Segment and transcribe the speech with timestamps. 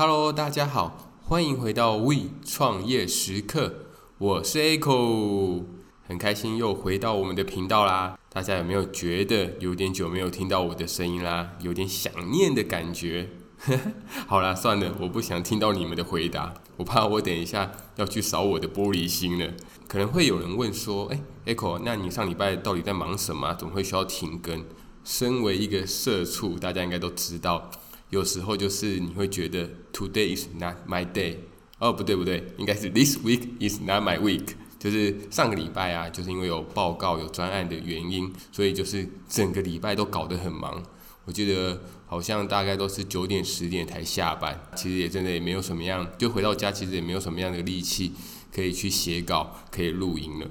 [0.00, 3.86] Hello，大家好，欢迎回到 We 创业时刻，
[4.18, 5.64] 我是 Echo，
[6.06, 8.16] 很开心又回到我们的频道啦。
[8.32, 11.54] 大家有没有觉得有点久没有听到我的声音啦？
[11.62, 13.30] 有点想念的感觉？
[14.28, 19.52] 好啦，算了，我不想听到你们的回答，我怕我等一下要去扫我的玻璃心了。
[19.88, 23.52] 可能会有人问说：“哎，Echo，那你上礼拜到底在忙什么？
[23.54, 24.64] 怎么会需要停更？”
[25.02, 27.68] 身为一个社畜，大家应该都知道，
[28.10, 31.36] 有时候就是你会觉得 “Today is not my day”。
[31.78, 34.48] 哦，不对不对，应该是 “This week is not my week”。
[34.78, 40.82] 就是上个礼拜啊，就是因为有报告、有专案的原因，所以就是整个礼拜都搞得很忙。
[41.24, 48.12] 我记得好像大概都是九点十点才下班，其实也真的也没有什么样，就回到家其实也没有什么样的力气
[48.54, 50.46] 可以去写稿、可以录音了。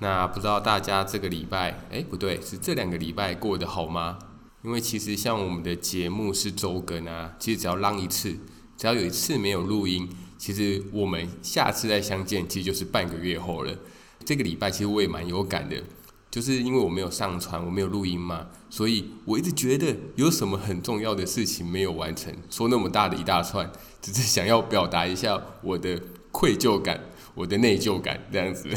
[0.00, 4.18] 那不知道大家这个礼拜，哎，不对，是这两个礼拜过得好吗？
[4.62, 8.36] 因为其实像我们的节目是周更啊，其实只要浪一次，
[8.76, 13.76] 只要有一次没有录音，其实我们下次再相见，其实就是半个月后了。
[14.24, 15.82] 这个礼拜其实我也蛮有感的。
[16.30, 22.30] 就是因为我没有上传，我没有录音嘛，所以我一直觉得有什么很重要的事情没有完成。
[22.50, 25.98] 说那么大的一大串，只是想要表达一下我的
[26.30, 27.02] 愧疚感、
[27.34, 28.68] 我的内疚感这样子。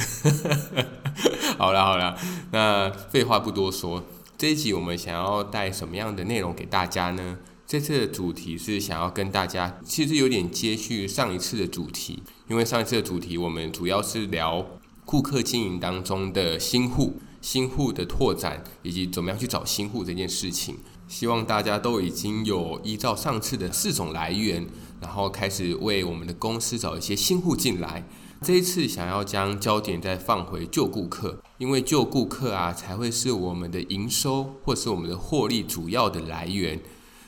[1.59, 2.17] 好啦好啦，
[2.53, 4.01] 那废话不多说，
[4.41, 7.37] 这一集我们想要带什么样的内容给大家呢？
[7.67, 14.65] 这次的主题是想要跟大家，其实有点接续上一次的主题，因为上一次的主题我们主要是聊
[15.05, 17.19] 顾客经营当中的新户。
[17.39, 24.67] 新户的拓展以及怎么样去找新户这件事情，希望大家都已经有依照上次的四种来源，
[24.99, 28.07] 然后开始为我们的公司找一些新户进来。
[28.43, 36.79] 这一次想要将焦点再放回旧顾客，因为旧顾客啊才会是我们的营收或是我们的获利主要的来源。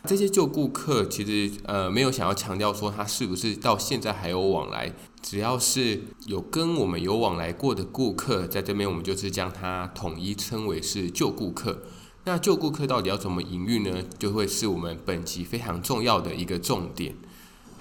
[0.06, 4.92] 这些旧顾客其实呃没有想要强调说他是不是到现在还有往来，
[5.22, 11.84] 只要是有跟我们有往来过的顾客，在这边我们就是将它统一称为是旧顾客。
[12.26, 14.04] 那旧顾客到底要怎么营运呢？
[14.18, 17.16] 就会是我们本集非常重要的一个重点。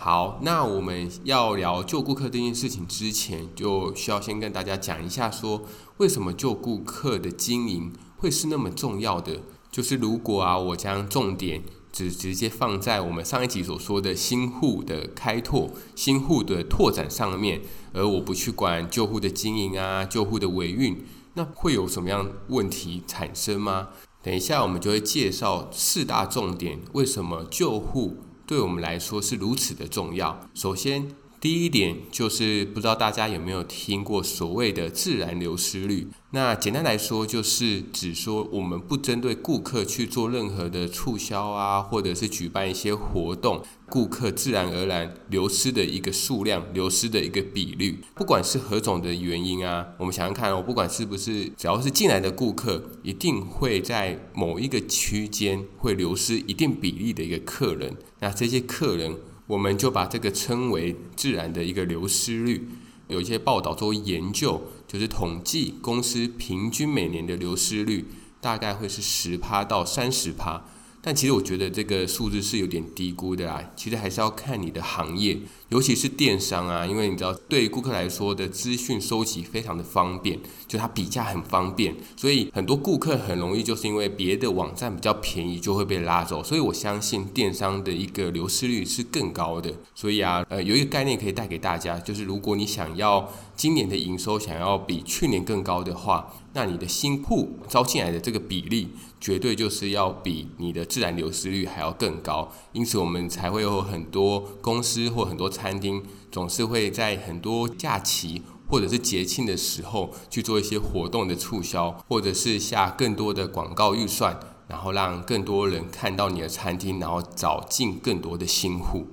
[0.05, 5.63] 好，那我们要聊旧顾客这件事情之前，就需要先跟大家讲一下说，
[5.99, 9.43] 为什么旧顾客的经营会是那么重要的？
[9.71, 11.63] 就是如果啊，我将重点。
[11.93, 17.61] 只直接放在我们上一集所说的新户的开拓、新户的拓展上面，
[17.93, 23.91] 而我不去管旧户的经营啊、旧户的维运，那会有什么样问题产生吗？
[24.21, 30.39] 等一下我们就会介绍四大重点，为什么旧户对我们来说是如此的重要。
[30.55, 31.09] 首先，
[31.43, 36.07] 第一点就是不知道大家有没有听过所谓的自然流失率。
[36.31, 43.61] 那简单来说，就是指说我们不针对顾客去做任何的促销啊，或者是举办一些活动，
[43.91, 47.99] 顾客自然而然流失的一个数量，流失的一个比率。
[48.15, 57.97] 不管是何种的原因啊，我们想想看哦，不管是不是只要是进来的顾客，一定会在某一个区间会流失一定比例的一个客人。
[58.21, 59.17] 那这些客人。
[59.47, 62.69] 我们就把这个称为自然的一个流失率。
[63.09, 68.07] 有一些报道做研究，就是统计公司平均每年的流失率，
[68.41, 70.65] 大概会是十趴到三十趴。
[71.03, 73.73] 但其实我觉得这个数字是有点低估的啦。
[73.77, 75.41] 其实还是要看你的行业，
[75.73, 80.39] 尤其是电商啊，因为你知道，对于顾客来说的资讯收集非常的方便，
[80.69, 86.45] 就它比价很方便，所以很多顾客很容易就是因为别的网站比较便宜就会被拉走。
[86.45, 89.73] 所以我相信电商的一个流失率是更高的。
[89.95, 98.89] 所以啊，呃，有一个概念可以带给大家，就是如果你想要今年的营收想要比去年更高的话，那你的新铺招进来的这个比例。
[99.23, 106.03] 绝对就是要比你的自然流失率还要更高，因此我们才会有很多公司或很多餐厅
[106.33, 119.07] 总是会在很多假期或者是节庆的时候去做一些活动的促销，或者是下更多的广告预算，然后让更多人看到你的餐厅，然后找进更多的新户。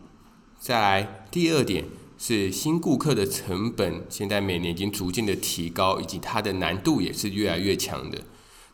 [0.60, 1.86] 再来，第二点
[2.18, 8.20] 是新顾客的成本，现在每年已经逐渐的提高，以及它的难度也是越来越强的。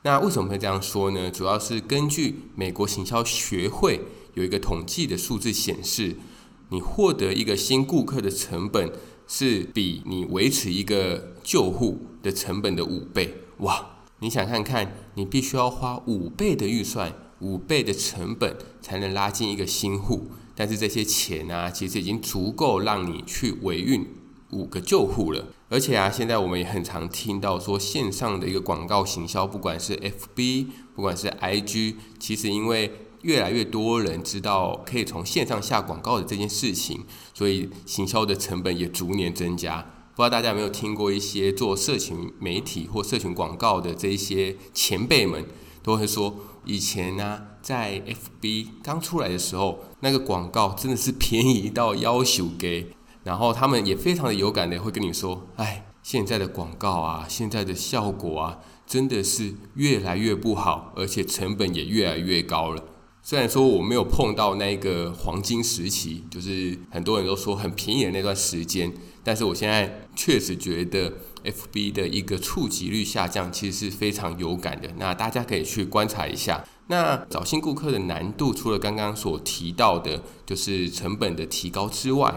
[0.04, 1.30] 那为什么会这样说呢？
[1.30, 4.00] 主要是根据美国行销学会
[4.36, 6.16] 有一个统计的数字显示，
[6.75, 8.92] 你获得一个新顾客的成本
[9.25, 13.33] 是比你维持一个旧户的成本的五倍。
[13.60, 13.92] 哇！
[14.19, 24.06] 你想看看，你必须要花五倍的预算、五倍的成本才能拉进一个新户，但是这些钱啊，其实已经足够让你去维运
[24.51, 25.48] 五个旧户了。
[25.69, 32.92] 而且啊，现在我们也很常听到说，线上的一个广告行销，不管是 FB，不管是 IG，其实因为
[33.25, 39.81] 越来越多人知道可以从线上下广告的这件事情，所以行销的成本也逐年增加。
[40.16, 45.44] 不知道大家有没有听过一些做社群媒体或社群广告的这一些前辈们，
[45.81, 46.36] 都会说，
[46.66, 52.92] 以前呢、在 FB 刚出来的时候，那个广告真的是便宜到要求给，
[53.24, 62.83] 然后他们也非常的有感的会跟你说，哎，现在的广告啊，现在的效果啊，真的是越来越不好，而且成本也越来越高了。
[63.27, 68.94] 虽然说我没有碰到那个黄金时期，就是很多人都说很便宜的那段时间，
[69.24, 71.12] 但是我现在确实觉得。
[71.45, 74.89] FB 的一个触及率下降，其实是非常有感的。
[74.98, 76.66] 那大家可以去观察一下。
[76.88, 82.33] 那找新顾客的难度，除了刚刚所提到的，就是成本的提高之外，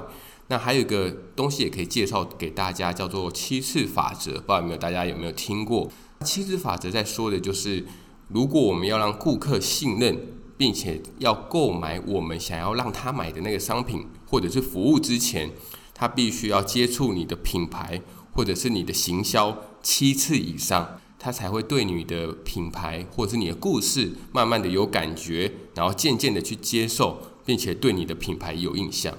[0.48, 4.32] 那还有一个东西也可以介绍给大家，叫做七次法则。
[4.32, 5.90] 不知道有没有大家有没有听过？
[6.22, 7.86] 七次法则在说的就是，
[8.28, 10.20] 如果我们要让顾客信任，
[10.58, 15.52] 并且要购买我们想要让他买的那个商品或者是服务之前，
[15.94, 18.02] 他必须要接触你的品牌。
[18.30, 29.12] 或者是你的行销七次以上，他才会对你的品牌或者是你的故事慢慢的有感觉，然后渐渐的去接受，并且对你的品牌有印象。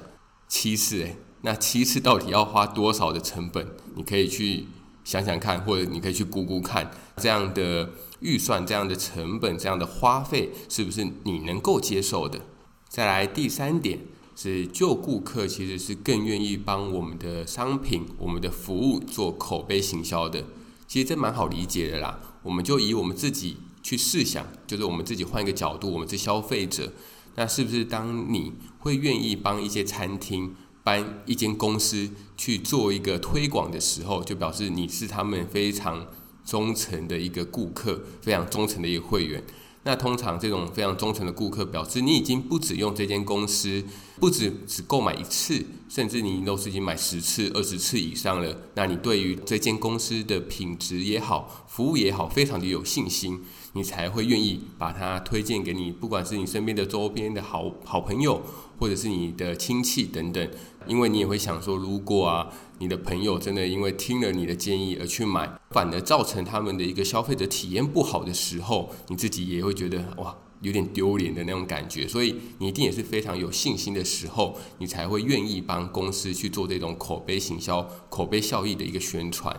[0.47, 3.67] 七次诶，那七次到底要花多少的成本？
[3.95, 4.67] 你可以去
[5.03, 7.89] 想想看，或者你可以去估估看，这样的
[8.21, 12.41] 预算、这样的成本、这样的花费，是不是你能够接受的？
[12.87, 13.99] 再来第三点。
[14.41, 20.45] 是旧顾客其实是更愿意帮我们的商品、我们的服务做口碑行销的。
[20.87, 22.17] 其实这蛮好理解的啦。
[22.41, 26.93] 我们就以我们自己去试想，就是我们自己换一个角度，我们是消费者，
[27.35, 30.55] 那是不是当你会愿意帮一些餐厅、
[30.85, 36.07] 帮一间公司去做一个推广的时候，就表示你是他们非常
[36.49, 39.43] 忠诚的一个顾客，非常忠诚的一个会员。
[39.83, 43.83] 那通常这种非常忠诚的顾客，表示你已经不只用这间公司，
[44.19, 48.61] 不止只购买一次，甚至你都是已经买十次、二十次以上了。
[48.73, 53.39] 那你对于这间公司的品质也好，服务也好，非常的有信心，
[53.73, 58.41] 你才会愿意把它推荐给你，不管是你身边的周边的好好朋友，
[58.77, 60.49] 或者是你的亲戚等等。
[60.87, 62.51] 因为你也会想说，如果啊。
[62.81, 72.07] 你的朋友真的因为听了你的建议而去买，反而造成他们的一个消费者体验不好的时候，你自己也会觉得哇，有点丢脸的那种感觉。
[72.07, 79.53] 所以你一定也是非常有信心的时候，你才会愿意帮公司去做这种口碑行销、口碑效益的一个宣传。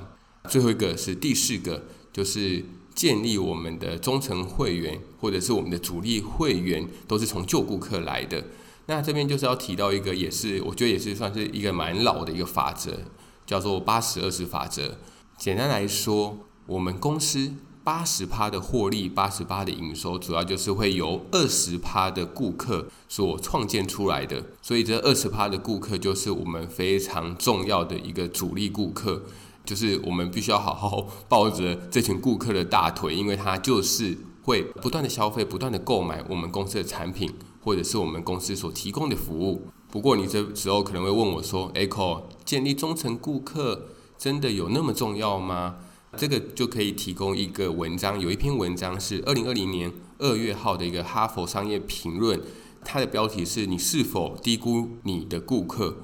[0.49, 2.65] 最后一个是第四个，就是
[2.95, 8.45] 建立我们的忠诚会员或者是我们的主力会员，都是从旧顾客来的。
[8.87, 12.99] 那这边就是要提到一个，也是我觉得也是算是一个蛮老的一个法则，
[13.47, 14.99] 叫做八十二十法则。
[15.39, 17.55] 简单来说，我们公司
[17.85, 24.45] 八十趴的获利，八十趴的营收，主要就是会由二十趴的顾客所创建出来的。
[24.61, 29.23] 所以这二十趴的顾客就是我们非常重要的一个主力顾客，
[29.65, 37.33] 就是我们必须要好好抱着这群顾客的大腿，因为他就是会不断的消费，不断的购买我们公司的产品。
[37.63, 39.69] 或者是我们公司所提供的服务。
[39.91, 45.77] 不过你这时候可能会问我说：“Echo，建立忠诚顾客真的有那么重要吗？”
[46.17, 52.41] 这个就可以提供一个文章，有一篇文章是二零二零年二月号的一个《哈佛商业评论》，
[52.83, 55.99] 它的标题是“你是否低估你的顾客”。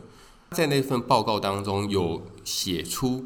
[0.52, 3.25] 在那份报告当中，有写出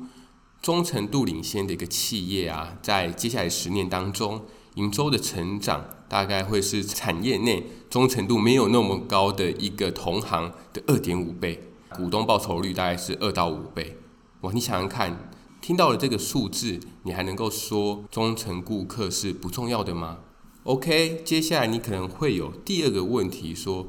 [0.63, 4.43] 忠诚度领先的一个企业啊，在接下来十年当中，
[4.75, 5.85] 营收的成长。
[6.11, 13.97] 大概会是产业内忠诚度没有那么高的一个同行的二点五倍，股东报酬率大概是二到五倍。
[14.41, 20.19] 哇，你想想看，听到了这个数字，你还能够说忠诚顾客是不重要的吗
[20.65, 23.87] ？OK，接下来你可能会有第二个问题说，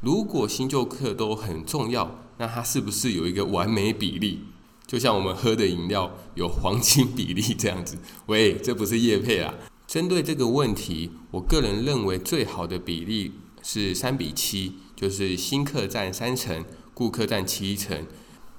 [0.00, 4.44] 如果新旧客都很重要，那它是不是有一个完美比例？
[4.90, 7.96] 就像我们喝的饮料有黄金比例这样子？
[8.26, 9.54] 喂，这不是叶配啊。
[9.86, 13.30] 针对这个问题，我个人认为最好的比例
[13.62, 18.04] 是三比七，就是新客占三成，顾客占七成。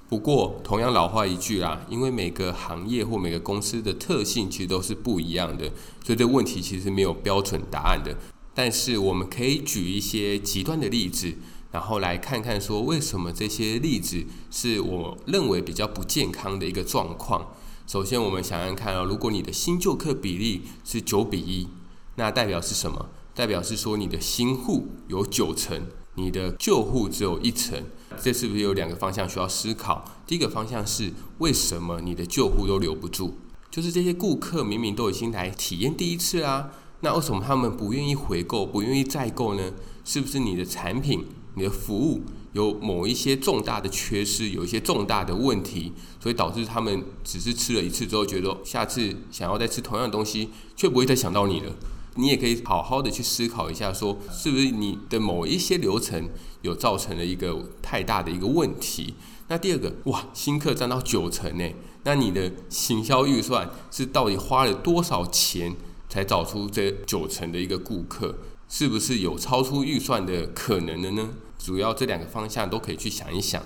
[0.08, 5.66] 不过，同样老话一句啦，因为每个行业或每个公司的特性其实都是不一样的，
[6.02, 8.16] 所以这问题其实没有标准答案的。
[8.54, 11.34] 但是我们可以举一些极端的例子，
[11.72, 17.54] 然后来看看说为什么这些例子是我认为比较不健康的一个状况。
[17.86, 21.66] 首先，我们想想看啊，如果你的新旧客比例是九比一，
[22.14, 23.08] 那代表是什么？
[23.34, 27.82] 代表是说你的新户有九成，你的旧户只有一成。
[28.20, 30.04] 这是不是有两个方向需要思考？
[30.26, 33.32] 第一个方向是为什么你的旧户都留不住？
[33.70, 39.72] 就是这些顾客明明都已经来体验第一次啊，那为什么他们不愿意回购、不愿意再购呢？
[40.04, 41.24] 是不是你的产品、
[41.54, 51.72] 你的服务有某一些重大的缺失，有一些重大的问题，所以导致他们只是吃了一次之后，觉得下次想要再吃同样的东西，却不会再想到你了？
[52.16, 56.28] 你也可以好好的去思考一下，说是不是你的某一些流程
[56.60, 59.14] 有造成了一个太大的一个问题？
[59.48, 61.64] 那第二个，哇，新客占到九成呢，
[62.04, 65.74] 那你的行销预算是到底花了多少钱
[66.08, 68.36] 才找出这九成的一个顾客？
[68.72, 71.28] 是不是有超出预算的可能的呢？
[71.58, 73.62] 主要这两个方向都可以去想一想。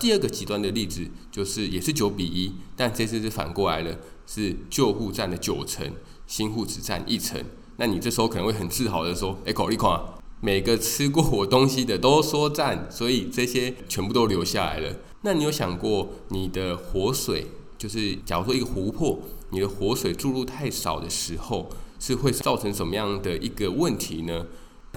[0.00, 3.96] 第二个极端的例子就是也是九比一，但这次是反过来了，
[4.26, 5.88] 是旧户占了九成，
[6.26, 7.40] 新户只占一成。
[7.76, 17.46] 那你这时候可能会很自豪的说：“哎，口利夸，每个吃过我东西的都说赞，所以这些全部都留下来了。”那你有想过，你的活水，
[17.78, 24.46] 就是假如说一个湖泊，你的活水注入太少的时候，是会造成什么样的一个问题呢？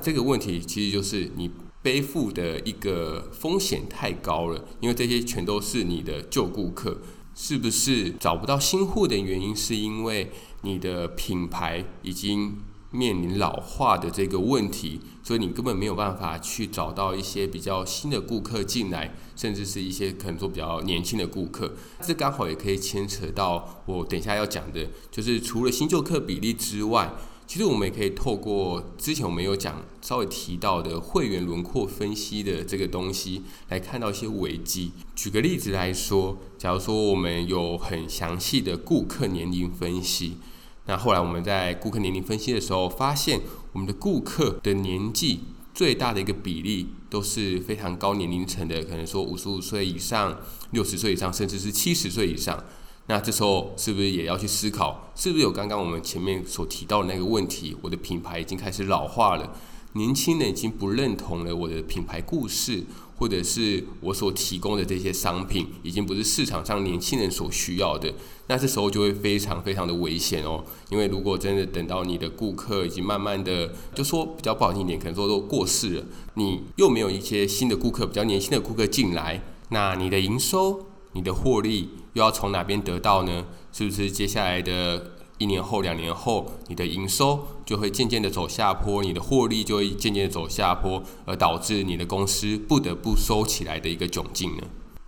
[0.02, 7.02] 这个问题其实就是你背负的一个风险太高了，因为这些全都是你的旧顾客。
[7.34, 10.30] 是不是找不到新户的原因，是因为
[10.64, 12.58] 你的品牌已经
[12.92, 21.74] 面临老化的这个问题，所以你根本没有办法去找到一些比较新的顾客进来，甚至是一些可能说比较年轻的顾客。
[22.02, 27.14] 这刚好也可以牵扯到我等一下要讲的，就是除了新旧客比例之外。
[27.48, 34.94] 其实我们也可以透过之前我们有讲稍微提到的会员轮廓分析的这个东西，来看到一些危机。
[35.18, 40.38] 举个例子来说，假如说我们有很详细的顾客年龄分析，
[40.86, 43.40] 那后来我们在顾客年龄分析的时候，发现
[43.72, 45.42] 我们的顾客的年纪
[45.74, 50.38] 最大的一个比例都是非常高年龄层的，可能说五十五岁以上、
[50.72, 52.62] 六十岁以上，甚至是七十岁以上。
[53.08, 57.76] 那这时候是不是也要去思考，是不是有刚刚我们前面所提到的那个问题？
[57.82, 59.56] 我的品牌已经开始老化了，
[59.94, 62.84] 年轻人已经不认同了我的品牌故事，
[63.22, 68.12] 或者是我所提供的这些商品已经不是市场上年轻人所需要的。
[68.48, 83.46] 那这时候就会非常非常的危险哦，因为如果真的等到你的顾客已经慢慢的，就说比较不好听一点，可能说都过世了，你又没有一些新的顾客，比较年轻的顾客进来，那你的营收，你的获利又要从哪边得到呢？
[83.72, 85.12] 是不是接下来的
[85.42, 94.64] 一年后、两年后，你的营收就会渐渐的走下坡，你的获利就会渐渐的走下坡，而导致你的公司不得不收起来的一个窘境呢？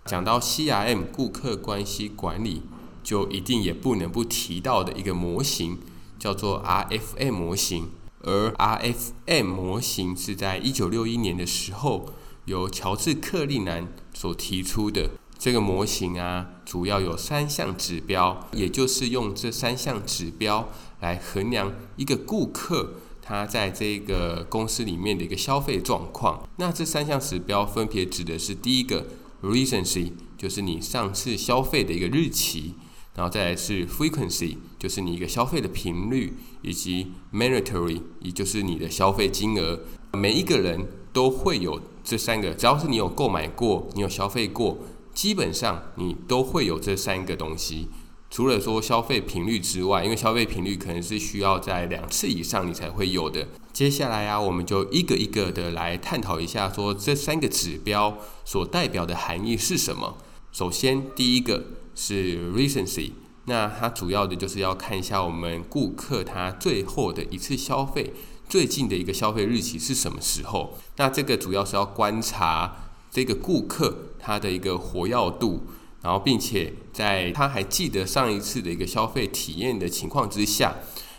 [0.06, 2.62] 讲到 CRM 顾客关系管理，
[3.04, 5.78] 就一定也不能不提到的一个模型，
[6.18, 7.90] 叫做 RFM 模型。
[8.22, 12.06] 而 RFM 模型是在一九六一年的时候，
[12.46, 15.10] 由乔治克利南所提出的。
[15.38, 20.68] 这个模型啊，主要有三项指标，也就是用这三项指标
[21.00, 26.48] 来衡量一个顾客他在这个公司里面的一个消费状况。
[26.56, 29.06] 那这三项指标分别指的是第一个
[29.42, 32.74] recency，就是你上次消费的一个日期，
[33.14, 39.80] 然后再来是 frequency，就是你一个消费的频率，以及 monetary，也就是你的消费金额。
[40.12, 44.78] 每一个人都会有这三个，只要是你有购买过，你有消费过。
[45.14, 47.88] 基本上你都会有这三个东西，
[48.28, 53.46] 除了说消费频率之外，因为消费频率可能是需要在两次以上你才会有的。
[53.72, 60.18] 接下来啊，我们就一个一个的来探讨一下，说这三个指标所代表的含义是什么。
[60.50, 63.12] 首先，第一个是 recency，
[63.44, 68.12] 那它主要的就是要看一下我们顾客他最后的一次消费，
[68.48, 70.76] 最近的一个消费日期是什么时候。
[70.96, 72.80] 那这个主要是要观察。
[73.10, 75.62] 这个顾客它的一个活跃度，
[76.00, 80.74] 然后并且在他还记得上一次的一个消费体验的情况之下，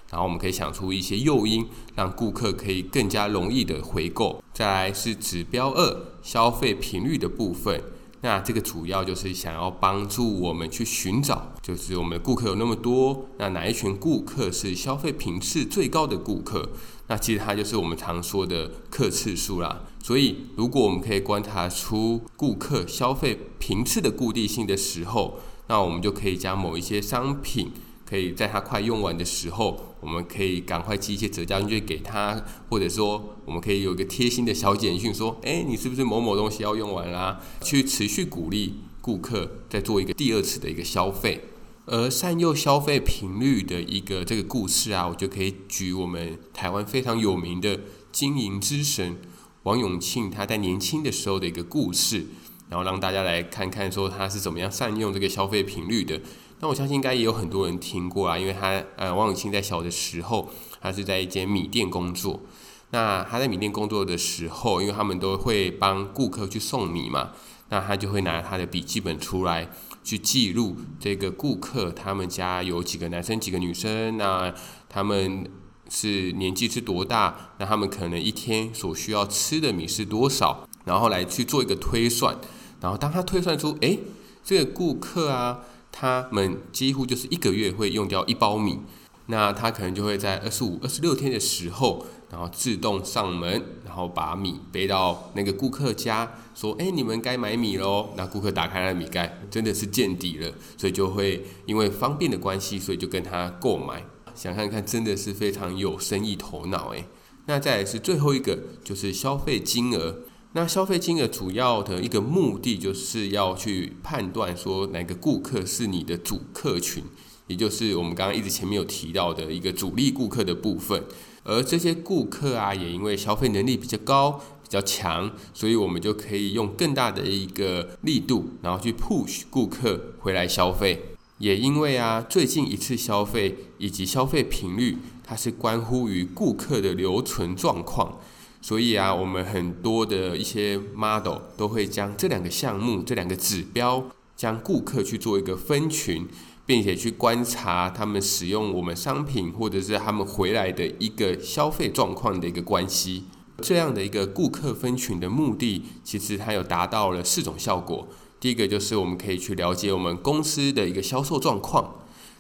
[0.10, 4.44] 然后我们可以想出一些诱因，让顾客可以更加容易的回购。
[4.52, 7.80] 再来是指标二，消费频率的部分。
[8.22, 16.68] 那这个主要就是想要帮助我们去寻找，就是我们的顾客有那么多，那哪一群顾客是消费频次最高的顾客？
[17.06, 19.84] 那其实它就是我们常说的客次数啦。
[20.06, 27.72] 所以，如果我们可以观察出顾客消费频次的固定性的时候，那我们就可以将某一些商品。
[28.08, 41.46] 可以在它快用完的时候，我们可以赶快寄一些折价券给他，或者说我们可以有一个贴心的小简讯说：“哎，你是不是某某东西要用完啦？”去持续鼓励顾客再做一个第二次的一个消费。
[41.88, 47.80] 而善用消费频率的一个这个故事啊，我就可以举我们台湾非常有名的
[48.12, 49.18] 经营之神
[49.66, 52.26] 王永庆他在年轻的时候的一个故事。
[52.68, 56.20] 然后让大家来看看说他是怎么样善用这个消费频率的。
[56.62, 60.50] 那我相信应该也有很多人听过啊，因为他呃，王永庆在小的时候，
[60.82, 62.42] 他是在一间米店工作。
[62.90, 67.34] 那他在米店工作的时候，因为他们都会帮顾客去送米嘛，
[67.70, 69.70] 那他就会拿他的笔记本出来
[70.04, 74.52] 去记录这个顾客他们家有几个男生几个女生，那
[74.90, 75.48] 他们
[75.90, 82.38] 是年纪是多大，那他们可能一天所需要吃的米是多少，然后来去做一个推算。
[82.82, 84.00] 然后当他推算出，诶，
[84.44, 85.62] 这个顾客啊。
[85.98, 88.82] 他们几乎就是一个月会用掉一包米，
[89.28, 104.04] 那他可能就会在二十五、二十六天的时候，然后自动上门，然后把米背到那个顾客家，说：“哎，你们该买米喽。”那顾客打开了米盖，真的是见底了，所以就会因为方便的关系，所以就跟他购买。
[104.36, 107.06] 想看看，真的是非常有生意头脑哎。
[107.48, 110.20] 那再来是最后一个，就是消费金额。
[110.54, 117.04] 那消费金额主要的一个目的，就是要去判断说哪个顾客是你的主客群，
[117.48, 121.04] 也就是我们刚刚一直前面有提到的一个主力顾客的部分。
[121.44, 124.32] 而这些顾客啊，也因为消费能力比较高、
[124.64, 131.15] 比较强，所以我们就可以用更大的一个力度，然后去 push 顾客回来消费。
[131.38, 138.20] 也因为啊，最近一次消费以及消费频率，它是关乎于顾客的留存状况。
[138.62, 144.04] 所以啊，我们很多的一些 model 都会将这两个项目、这两个指标，
[144.36, 146.26] 将顾客去做一个分群，
[146.66, 153.26] 并且去观察他们使用我们商品，或者是他们回来的一个消费状况的一个关系。
[153.62, 158.08] 这样的一个顾客分群的目的，其实它有达到了四种效果。
[158.46, 161.96] 第一个就是我们可以去了解我们公司的一个销售状况，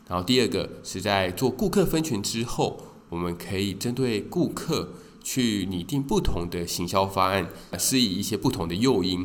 [0.07, 4.89] 然后第二个是在做顾客分群之后，我们可以针对顾客。
[5.23, 9.21] 去拟定不同的行销方案，施以一些不同的诱因，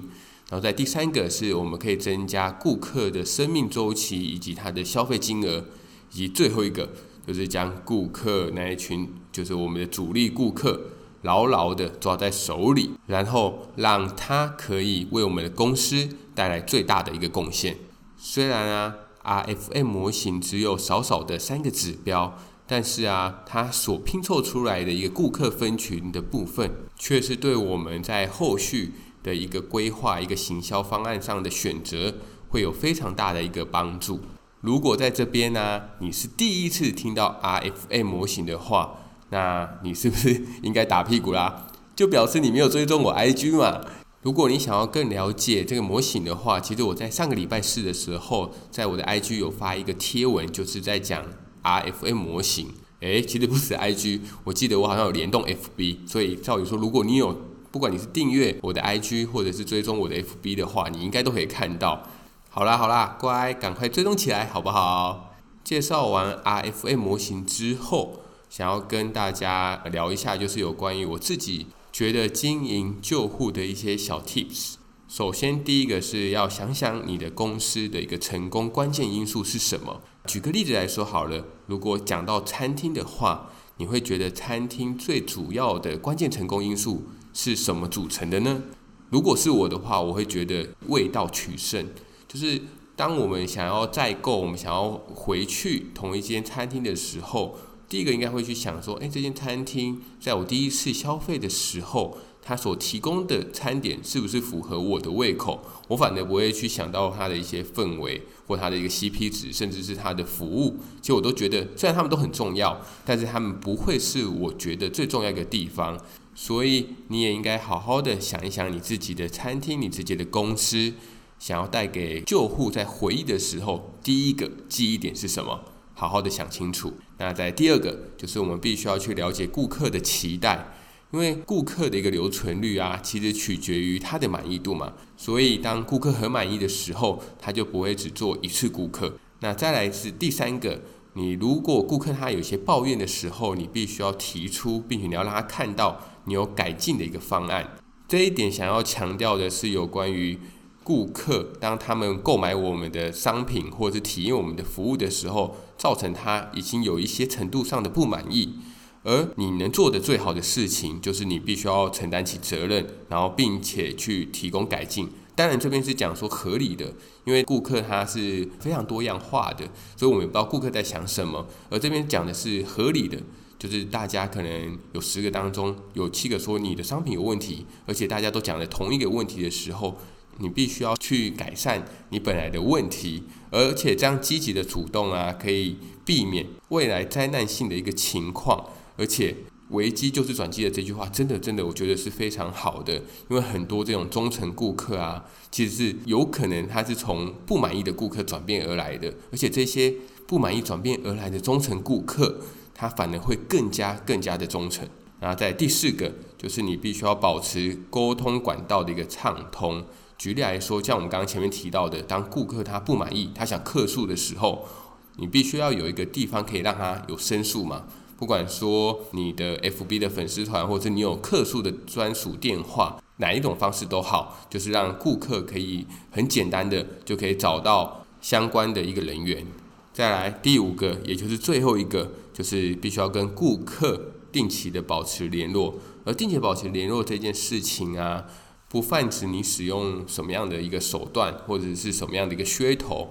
[0.49, 5.67] 然后在第三个是我们可以增加顾客的生命周期以及他的消费金额，
[6.11, 6.89] 以及最后一个
[7.27, 10.81] 就是将顾客那一群就是我们的主力顾客
[11.21, 16.09] 牢牢的抓在手里，然后让他可以为我们的公司
[16.41, 17.77] 带来最大的一个贡献。
[18.17, 22.39] 虽然啊，RFM 模型只有少少的三个指标。
[22.73, 28.93] 但是啊，它所拼凑出来的一个顾客分群的部分，却是对我们在后续
[29.25, 32.15] 的一个规划、一个行销方案上的选择，
[32.49, 34.21] 会有非常大的一个帮助。
[34.61, 39.01] 如果在这边呢、你是第一次听到 RFM 模型的话，
[39.31, 41.67] 那你是不是应该打屁股啦？
[41.97, 43.81] 就表示你没有追踪我 IG 嘛。
[44.23, 51.25] 如果你想要更了解这个模型的话，其实我在上个礼拜四的时候，在我的 IG 有发一个贴文，就是在讲。
[51.63, 52.69] RFM 模型，
[53.01, 57.39] 诶，其实不是 IG，我记得我好像有联动 FB，所以照理说，如果你有，
[57.71, 62.03] 不管你是订阅我的 IG 或者是追踪我的 FB 的话，你应该都可以看到。
[62.49, 65.35] 好啦好啦，乖，赶快追踪起来，好不好？
[65.63, 74.75] 介绍完 RFM 模型之后，想要跟大家聊一下，就是有关于我自己觉得经营救护的一些小 tips。
[75.09, 80.03] 首先，第一个是要想想你的公司的一个成功关键因素是什么。
[80.27, 88.63] 举个例子来说好了，如果讲到餐厅的话，你会觉得餐厅最主要的关键成功因素是什么组成的呢？
[89.11, 91.89] 如果是我的话，我会觉得味道取胜。
[92.29, 92.63] 就是
[92.95, 97.59] 当我们想要再购，我们想要回去同一间餐厅的时候，
[97.91, 102.17] 第一个应该会去想说，诶，这间餐厅在我第一次消费的时候。
[102.43, 105.63] 他所提供的餐点是不是符合我的胃口？
[105.89, 110.79] 我反而不会去想到他的一些氛围或他的一个 CP 值，甚至是他的服务。
[111.03, 116.01] 其实我都觉得，虽然他们都很重要，但是他们不会是我觉得最重要的地方。
[116.35, 120.95] 所以你也应该好好的想一想，你自己的餐厅、你自己的公司，
[121.39, 125.61] 想要带给旧户在回忆的时候，第一个记忆点是什么？
[125.93, 126.95] 好好的想清楚。
[127.21, 130.73] 那在第二个，就是我们必须要去了解顾客的期待。
[131.13, 134.95] 因为顾客的一个留存率啊，其实取决于他的满意度嘛。
[135.19, 139.13] 所以当顾客很满意的时候，他就不会只做一次顾客。
[139.41, 140.81] 那再来是第三个，
[141.13, 147.77] 你如果顾客他有些抱怨的时候，你必须要提出，并且你要让他看到你有改进的一个方案。
[148.09, 150.39] 这一点想要强调的是有关于
[150.83, 158.57] 顾客，当他们购买我们的商品或者是体验我们的服务的时候，造成他已经有一些程度上的不满意。
[159.03, 165.09] 而你能做的最好的事情，就是你必须要承担起责任，然后并且去提供改进。
[165.35, 166.93] 当然，这边是讲说合理的，
[167.25, 169.65] 因为顾客他是非常多样化的，
[169.97, 171.47] 所以我们也不知道顾客在想什么。
[171.71, 173.17] 而这边讲的是合理的，
[173.59, 179.97] 就是大家可能有十个当中有七个说你的商品有问题，而且大家都讲了同一个问题的时候，
[180.41, 188.67] 你必须要去改善你本来的问题，而且这样积极的主动啊，可以避免未来灾难性的一个情况。
[188.97, 189.35] 而且
[189.71, 192.95] 危机就是转机的这句话，真的真的，我觉得是非常好的。
[193.29, 199.95] 因为很多这种忠诚顾客啊，其实是有可能他是从不满意的顾客转变而来的，而且这些
[200.27, 202.41] 不满意转变而来的忠诚顾客，
[202.75, 204.89] 他反而会更加更加的忠诚。
[205.21, 209.85] 然后在第四个，就是你必须要保持沟通管道的一个畅通。
[210.21, 214.69] 举例来说，像我们刚刚前面提到的，当顾客他不满意，他想客诉的时候，
[215.17, 217.87] 你必须要有一个地方可以让他有申诉嘛。
[218.19, 229.47] 不管说你的 FB 的粉丝团，或者你有客诉的专属电话，哪一种方式都好，就是让顾客可以很简单的就可以找到相关的一个人员。
[229.95, 234.13] 再来第五个，也就是最后一个，就是必须要跟顾客。
[234.33, 238.27] 定期的保持联络，而定期保持联络这件事情啊，
[238.71, 243.09] 不泛指你使用什么样的一个手段，或者是什么样的一个噱头。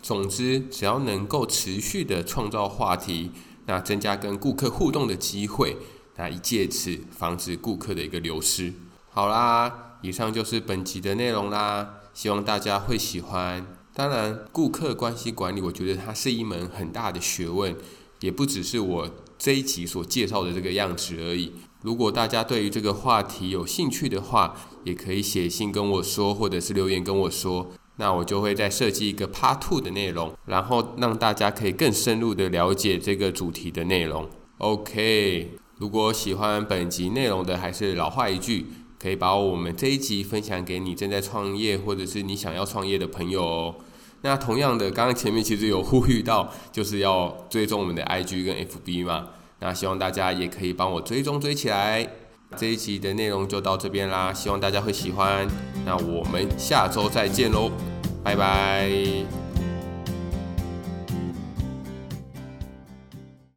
[0.00, 3.32] 总之，只要能够持续的创造话题，
[3.66, 5.76] 那增加跟顾客互动的机会，
[6.14, 8.72] 那以借此防止顾客的一个流失。
[9.10, 13.66] 好啦，以上就是本集的内容啦，希望大家会喜欢。
[13.92, 17.74] 当然，顾客关系管理，我觉得它是一门很大的学问，
[18.20, 19.10] 也不只是我。
[19.36, 21.54] 这一集所介绍的这个样子而已。
[21.82, 34.28] 如果大家对于这个话题有兴趣的话，也可以写信跟我说，或者是留言跟我说，那我就会再设计一个 Part Two 的内容，然后让大家可以更深入的了解这个主题的内容。
[34.58, 38.66] OK，如果喜欢本集内容的，还是老话一句，
[38.98, 43.74] 可以把我们这一集分享给你正在创业或者是你想要创业的朋友哦。
[44.20, 49.28] 那同样的，刚刚前面其实有呼吁到，就是要追踪我们的 IG 跟 FB 嘛。
[49.60, 52.06] 那希望大家也可以帮我追踪追起来。
[52.56, 55.46] 这一集的内容就到这边啦，希望大家会喜欢。
[55.86, 57.70] 那我们下周再见喽，
[58.24, 59.39] 拜拜。